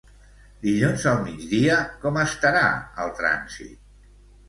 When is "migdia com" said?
1.27-2.19